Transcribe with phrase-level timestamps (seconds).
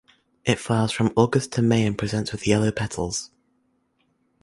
[0.45, 3.29] It flowers from August to May and presents with yellow petals.